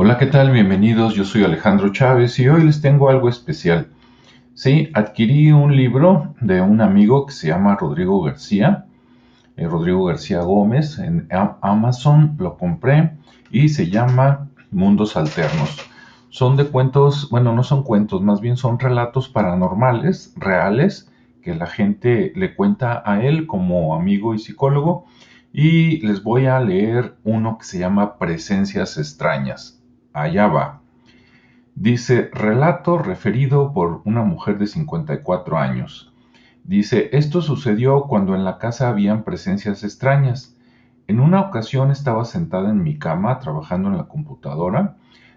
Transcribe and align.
Hola, 0.00 0.16
¿qué 0.16 0.26
tal? 0.26 0.52
Bienvenidos, 0.52 1.14
yo 1.14 1.24
soy 1.24 1.42
Alejandro 1.42 1.90
Chávez 1.90 2.38
y 2.38 2.48
hoy 2.48 2.62
les 2.62 2.80
tengo 2.80 3.10
algo 3.10 3.28
especial. 3.28 3.88
Sí, 4.54 4.90
adquirí 4.94 5.50
un 5.50 5.74
libro 5.74 6.36
de 6.40 6.60
un 6.60 6.80
amigo 6.80 7.26
que 7.26 7.32
se 7.32 7.48
llama 7.48 7.74
Rodrigo 7.74 8.22
García, 8.22 8.86
eh, 9.56 9.66
Rodrigo 9.66 10.04
García 10.04 10.42
Gómez, 10.42 11.00
en 11.00 11.26
Amazon 11.62 12.36
lo 12.38 12.56
compré 12.56 13.10
y 13.50 13.70
se 13.70 13.90
llama 13.90 14.48
Mundos 14.70 15.16
Alternos. 15.16 15.76
Son 16.28 16.56
de 16.56 16.66
cuentos, 16.66 17.28
bueno, 17.28 17.52
no 17.52 17.64
son 17.64 17.82
cuentos, 17.82 18.22
más 18.22 18.40
bien 18.40 18.56
son 18.56 18.78
relatos 18.78 19.28
paranormales, 19.28 20.32
reales, 20.36 21.10
que 21.42 21.56
la 21.56 21.66
gente 21.66 22.32
le 22.36 22.54
cuenta 22.54 23.02
a 23.04 23.20
él 23.24 23.48
como 23.48 23.96
amigo 23.96 24.32
y 24.32 24.38
psicólogo. 24.38 25.06
Y 25.52 26.06
les 26.06 26.22
voy 26.22 26.46
a 26.46 26.60
leer 26.60 27.16
uno 27.24 27.58
que 27.58 27.64
se 27.64 27.80
llama 27.80 28.16
Presencias 28.16 28.96
extrañas 28.96 29.77
allá 30.22 30.46
va. 30.48 30.80
Dice, 31.74 32.30
relato 32.32 32.98
referido 32.98 33.72
por 33.72 34.02
una 34.04 34.22
mujer 34.22 34.58
de 34.58 34.66
54 34.66 35.58
años. 35.58 36.12
Dice, 36.64 37.10
esto 37.12 37.40
sucedió 37.40 38.02
cuando 38.02 38.34
en 38.34 38.44
la 38.44 38.58
casa 38.58 38.88
habían 38.88 39.22
presencias 39.22 39.84
extrañas. 39.84 40.56
En 41.06 41.20
una 41.20 41.40
ocasión 41.40 41.90
estaba 41.90 42.24
sentada 42.24 42.70
en 42.70 42.82
mi 42.82 42.98
cama 42.98 43.38
trabajando 43.38 43.88
en 43.88 43.96
la 43.96 44.08
computadora. 44.08 44.96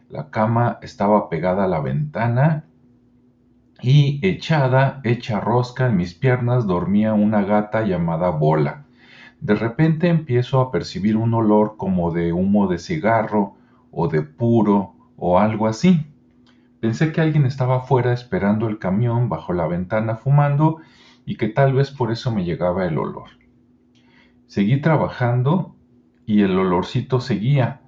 La 0.09 0.29
cama 0.29 0.79
estaba 0.81 1.29
pegada 1.29 1.65
a 1.65 1.67
la 1.67 1.79
ventana 1.79 2.65
y 3.81 4.19
echada, 4.27 4.99
hecha 5.03 5.39
rosca 5.39 5.87
en 5.87 5.95
mis 5.95 6.13
piernas, 6.13 6.67
dormía 6.67 7.13
una 7.13 7.43
gata 7.43 7.83
llamada 7.83 8.29
Bola. 8.29 8.85
De 9.39 9.55
repente 9.55 10.07
empiezo 10.07 10.59
a 10.59 10.71
percibir 10.71 11.17
un 11.17 11.33
olor 11.33 11.75
como 11.77 12.11
de 12.11 12.33
humo 12.33 12.67
de 12.67 12.77
cigarro, 12.77 13.55
o 13.91 14.07
de 14.07 14.21
puro 14.21 14.95
o 15.17 15.37
algo 15.39 15.67
así. 15.67 16.07
Pensé 16.79 17.11
que 17.11 17.21
alguien 17.21 17.45
estaba 17.45 17.77
afuera 17.77 18.11
esperando 18.11 18.67
el 18.67 18.79
camión 18.79 19.29
bajo 19.29 19.53
la 19.53 19.67
ventana 19.67 20.15
fumando 20.15 20.77
y 21.25 21.35
que 21.35 21.47
tal 21.47 21.73
vez 21.73 21.91
por 21.91 22.11
eso 22.11 22.31
me 22.31 22.43
llegaba 22.43 22.85
el 22.85 22.97
olor. 22.97 23.29
Seguí 24.47 24.81
trabajando 24.81 25.75
y 26.25 26.41
el 26.41 26.57
olorcito 26.57 27.21
seguía. 27.21 27.81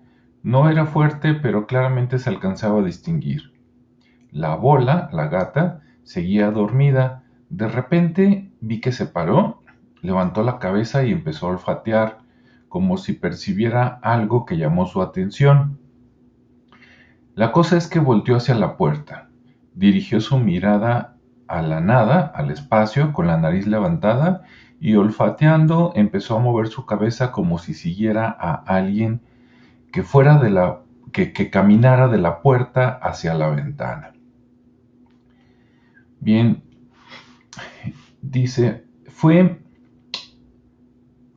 No 0.43 0.69
era 0.69 0.85
fuerte, 0.85 1.33
pero 1.33 1.65
claramente 1.65 2.19
se 2.19 2.29
alcanzaba 2.29 2.81
a 2.81 2.83
distinguir. 2.83 3.53
La 4.31 4.55
bola, 4.55 5.09
la 5.11 5.27
gata, 5.27 5.81
seguía 6.03 6.51
dormida. 6.51 7.23
De 7.49 7.67
repente 7.67 8.51
vi 8.61 8.79
que 8.79 8.91
se 8.91 9.05
paró, 9.05 9.61
levantó 10.01 10.43
la 10.43 10.59
cabeza 10.59 11.03
y 11.03 11.11
empezó 11.11 11.47
a 11.47 11.51
olfatear, 11.51 12.19
como 12.69 12.97
si 12.97 13.13
percibiera 13.13 13.99
algo 14.01 14.45
que 14.45 14.57
llamó 14.57 14.85
su 14.85 15.01
atención. 15.01 15.79
La 17.35 17.51
cosa 17.51 17.77
es 17.77 17.87
que 17.87 17.99
volteó 17.99 18.35
hacia 18.35 18.53
la 18.53 18.77
puerta, 18.77 19.29
dirigió 19.73 20.21
su 20.21 20.37
mirada 20.37 21.17
a 21.47 21.63
la 21.63 21.81
nada, 21.81 22.31
al 22.35 22.51
espacio, 22.51 23.11
con 23.11 23.25
la 23.25 23.37
nariz 23.37 23.65
levantada, 23.65 24.43
y 24.79 24.95
olfateando 24.95 25.93
empezó 25.95 26.37
a 26.37 26.41
mover 26.41 26.67
su 26.67 26.85
cabeza 26.85 27.31
como 27.31 27.57
si 27.57 27.73
siguiera 27.73 28.35
a 28.39 28.53
alguien 28.53 29.21
que 29.91 30.03
fuera 30.03 30.37
de 30.37 30.51
la 30.51 30.81
que, 31.11 31.33
que 31.33 31.49
caminara 31.49 32.07
de 32.07 32.17
la 32.19 32.41
puerta 32.41 32.89
hacia 32.89 33.33
la 33.33 33.49
ventana. 33.49 34.13
Bien, 36.19 36.63
dice, 38.21 38.85
fue, 39.07 39.59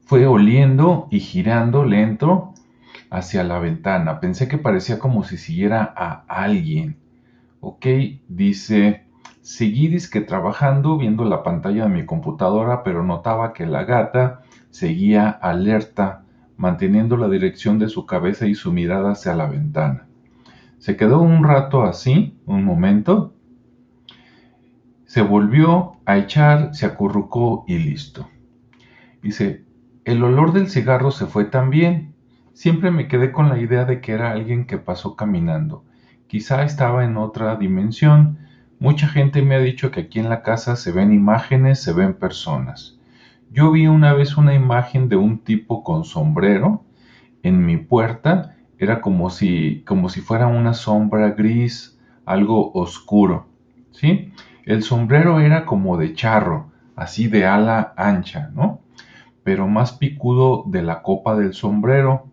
fue 0.04 0.26
oliendo 0.26 1.08
y 1.10 1.20
girando 1.20 1.84
lento 1.84 2.52
hacia 3.10 3.44
la 3.44 3.58
ventana. 3.58 4.20
Pensé 4.20 4.48
que 4.48 4.58
parecía 4.58 4.98
como 4.98 5.24
si 5.24 5.36
siguiera 5.36 5.92
a 5.96 6.24
alguien. 6.28 6.98
Ok, 7.60 7.86
dice, 8.28 9.06
seguí 9.40 9.88
disque 9.88 10.20
trabajando 10.20 10.98
viendo 10.98 11.24
la 11.24 11.42
pantalla 11.42 11.84
de 11.84 11.90
mi 11.90 12.06
computadora, 12.06 12.82
pero 12.82 13.02
notaba 13.02 13.52
que 13.52 13.66
la 13.66 13.84
gata 13.84 14.42
seguía 14.70 15.30
alerta, 15.30 16.24
manteniendo 16.56 17.16
la 17.16 17.28
dirección 17.28 17.78
de 17.78 17.88
su 17.88 18.06
cabeza 18.06 18.46
y 18.46 18.54
su 18.54 18.72
mirada 18.72 19.12
hacia 19.12 19.34
la 19.34 19.46
ventana. 19.46 20.06
Se 20.78 20.96
quedó 20.96 21.20
un 21.20 21.44
rato 21.44 21.82
así, 21.82 22.38
un 22.46 22.64
momento. 22.64 23.34
Se 25.04 25.22
volvió 25.22 25.96
a 26.04 26.18
echar, 26.18 26.74
se 26.74 26.86
acurrucó 26.86 27.64
y 27.66 27.78
listo. 27.78 28.28
Dice, 29.22 29.64
el 30.04 30.22
olor 30.22 30.52
del 30.52 30.68
cigarro 30.68 31.10
se 31.10 31.26
fue 31.26 31.46
también 31.46 32.15
Siempre 32.56 32.90
me 32.90 33.06
quedé 33.06 33.32
con 33.32 33.50
la 33.50 33.58
idea 33.58 33.84
de 33.84 34.00
que 34.00 34.12
era 34.12 34.30
alguien 34.30 34.64
que 34.64 34.78
pasó 34.78 35.14
caminando. 35.14 35.84
Quizá 36.26 36.64
estaba 36.64 37.04
en 37.04 37.18
otra 37.18 37.56
dimensión. 37.56 38.38
Mucha 38.78 39.08
gente 39.08 39.42
me 39.42 39.56
ha 39.56 39.60
dicho 39.60 39.90
que 39.90 40.00
aquí 40.00 40.20
en 40.20 40.30
la 40.30 40.42
casa 40.42 40.74
se 40.76 40.90
ven 40.90 41.12
imágenes, 41.12 41.82
se 41.82 41.92
ven 41.92 42.14
personas. 42.14 42.98
Yo 43.50 43.70
vi 43.72 43.88
una 43.88 44.14
vez 44.14 44.38
una 44.38 44.54
imagen 44.54 45.10
de 45.10 45.16
un 45.16 45.40
tipo 45.44 45.84
con 45.84 46.06
sombrero 46.06 46.82
en 47.42 47.66
mi 47.66 47.76
puerta. 47.76 48.56
Era 48.78 49.02
como 49.02 49.28
si, 49.28 49.84
como 49.86 50.08
si 50.08 50.22
fuera 50.22 50.46
una 50.46 50.72
sombra 50.72 51.32
gris, 51.32 52.00
algo 52.24 52.72
oscuro. 52.72 53.48
¿Sí? 53.90 54.32
El 54.64 54.82
sombrero 54.82 55.40
era 55.40 55.66
como 55.66 55.98
de 55.98 56.14
charro, 56.14 56.70
así 56.96 57.28
de 57.28 57.44
ala 57.44 57.92
ancha, 57.98 58.50
¿no? 58.54 58.80
Pero 59.42 59.68
más 59.68 59.92
picudo 59.92 60.64
de 60.66 60.80
la 60.80 61.02
copa 61.02 61.36
del 61.36 61.52
sombrero 61.52 62.30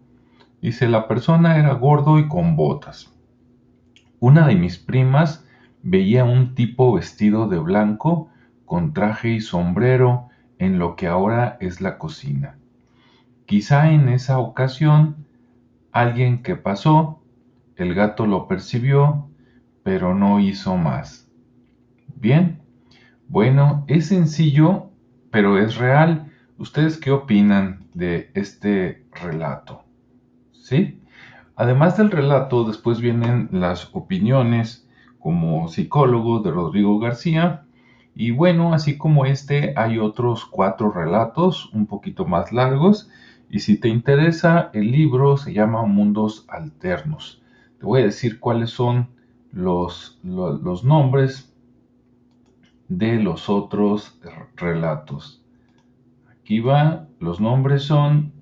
Dice, 0.63 0.87
la 0.87 1.09
persona 1.09 1.57
era 1.57 1.73
gordo 1.73 2.19
y 2.19 2.29
con 2.29 2.55
botas. 2.55 3.13
Una 4.21 4.47
de 4.47 4.55
mis 4.55 4.77
primas 4.77 5.45
veía 5.81 6.23
un 6.23 6.55
tipo 6.55 6.93
vestido 6.93 7.49
de 7.49 7.59
blanco, 7.59 8.29
con 8.63 8.93
traje 8.93 9.31
y 9.31 9.41
sombrero, 9.41 10.29
en 10.59 10.79
lo 10.79 10.95
que 10.95 11.07
ahora 11.07 11.57
es 11.59 11.81
la 11.81 11.97
cocina. 11.97 12.59
Quizá 13.45 13.91
en 13.91 14.07
esa 14.07 14.39
ocasión 14.39 15.27
alguien 15.91 16.41
que 16.43 16.55
pasó, 16.55 17.21
el 17.75 17.93
gato 17.93 18.25
lo 18.25 18.47
percibió, 18.47 19.27
pero 19.83 20.15
no 20.15 20.39
hizo 20.39 20.77
más. 20.77 21.29
Bien, 22.15 22.61
bueno, 23.27 23.83
es 23.87 24.05
sencillo, 24.05 24.91
pero 25.29 25.59
es 25.59 25.75
real. 25.75 26.31
¿Ustedes 26.57 26.97
qué 26.97 27.11
opinan 27.11 27.89
de 27.93 28.31
este 28.33 29.05
relato? 29.11 29.82
Además 31.55 31.97
del 31.97 32.11
relato, 32.11 32.63
después 32.63 32.99
vienen 32.99 33.49
las 33.51 33.89
opiniones 33.93 34.87
como 35.19 35.67
psicólogo 35.67 36.39
de 36.39 36.51
Rodrigo 36.51 36.99
García. 36.99 37.65
Y 38.15 38.31
bueno, 38.31 38.73
así 38.73 38.97
como 38.97 39.25
este, 39.25 39.73
hay 39.75 39.97
otros 39.97 40.45
cuatro 40.45 40.91
relatos 40.91 41.69
un 41.73 41.85
poquito 41.85 42.25
más 42.25 42.51
largos. 42.51 43.09
Y 43.49 43.59
si 43.59 43.79
te 43.79 43.87
interesa, 43.87 44.69
el 44.73 44.91
libro 44.91 45.37
se 45.37 45.53
llama 45.53 45.85
Mundos 45.85 46.45
Alternos. 46.49 47.41
Te 47.79 47.85
voy 47.85 48.01
a 48.01 48.05
decir 48.05 48.39
cuáles 48.39 48.71
son 48.71 49.09
los, 49.51 50.19
los 50.23 50.83
nombres 50.83 51.53
de 52.87 53.19
los 53.19 53.49
otros 53.49 54.19
relatos. 54.55 55.43
Aquí 56.31 56.59
va, 56.59 57.07
los 57.19 57.39
nombres 57.39 57.83
son 57.83 58.32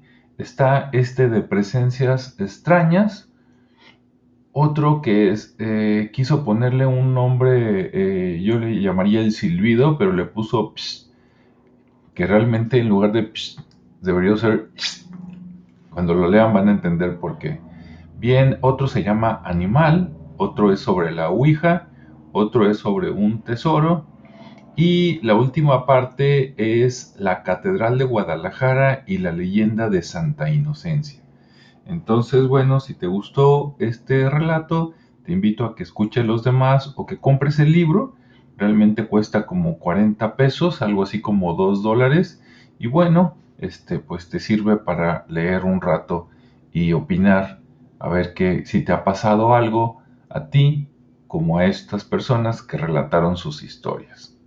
está 0.41 0.90
este 0.94 1.29
de 1.29 1.41
presencias 1.41 2.40
extrañas, 2.40 3.31
otro 4.53 5.02
que 5.02 5.31
es, 5.31 5.56
eh, 5.59 6.09
quiso 6.13 6.44
ponerle 6.44 6.85
un 6.85 7.13
nombre, 7.13 7.90
eh, 7.94 8.41
yo 8.41 8.59
le 8.59 8.81
llamaría 8.81 9.22
el 9.22 9.31
silbido, 9.31 9.97
pero 9.97 10.12
le 10.12 10.25
puso 10.25 10.74
que 12.13 12.28
realmente 12.28 12.79
en 12.79 12.90
lugar 12.90 13.13
de 13.13 13.31
debería 14.02 14.35
ser 14.35 14.69
Cuando 15.91 16.13
lo 16.13 16.29
lean 16.29 16.53
van 16.53 16.69
a 16.69 16.72
entender 16.72 17.18
por 17.18 17.38
qué. 17.38 17.59
Bien, 18.18 18.58
otro 18.61 18.87
se 18.87 19.03
llama 19.03 19.41
animal, 19.44 20.14
otro 20.37 20.72
es 20.72 20.79
sobre 20.79 21.11
la 21.11 21.29
Ouija, 21.29 21.87
otro 22.32 22.70
es 22.70 22.78
sobre 22.78 23.11
un 23.11 23.41
tesoro, 23.41 24.05
y 24.76 25.20
la 25.22 25.35
última 25.35 25.85
parte 25.85 26.53
es 26.58 27.16
la 27.20 27.44
Catedral 27.44 27.97
de 27.97 28.06
Guadalajara 28.06 29.03
y 29.06 29.18
la 29.18 29.32
leyenda 29.32 29.90
de 29.90 30.02
Santa 30.02 30.50
Inocencia. 30.50 31.22
Entonces, 31.85 32.47
bueno, 32.47 32.79
si 32.79 32.94
te 32.94 33.08
gustó 33.08 33.76
este 33.79 34.29
relato, 34.29 34.94
te 35.26 35.34
invito 35.34 35.66
a 35.66 35.76
que 35.76 35.84
escuches 35.84 36.26
los 36.26 36.44
demás 36.44 36.94
o 36.96 37.06
que 37.06 37.18
compres 37.18 37.59
el 37.59 37.72
libro. 37.72 38.16
Realmente 38.58 39.08
cuesta 39.08 39.46
como 39.46 39.78
40 39.78 40.35
pesos, 40.35 40.82
algo 40.82 41.03
así 41.03 41.20
como 41.20 41.53
2 41.53 41.84
dólares. 41.84 42.41
Y 42.79 42.88
bueno, 42.88 43.35
este, 43.58 44.00
pues 44.00 44.29
te 44.29 44.40
sirve 44.40 44.78
para 44.78 45.26
leer 45.28 45.66
un 45.66 45.82
rato 45.82 46.29
y 46.72 46.94
opinar 46.94 47.59
a 48.00 48.09
ver 48.09 48.34
que 48.34 48.66
si 48.66 48.84
te 48.84 48.94
ha 48.94 49.03
pasado 49.03 49.53
algo 49.53 50.02
a 50.29 50.47
ti 50.47 50.88
como 51.28 51.58
a 51.58 51.66
estas 51.66 52.03
personas 52.03 52.62
que 52.62 52.78
relataron 52.78 53.38
sus 53.38 53.64
historias. 53.64 54.41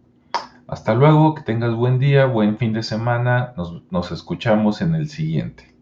Hasta 0.66 0.94
luego, 0.94 1.34
que 1.34 1.43
tengas 1.43 1.75
buen 1.75 1.99
día, 1.99 2.26
buen 2.26 2.58
fin 2.58 2.72
de 2.72 2.82
semana, 2.82 3.52
nos, 3.56 3.82
nos 3.90 4.12
escuchamos 4.12 4.81
en 4.82 4.94
el 4.94 5.08
siguiente. 5.08 5.74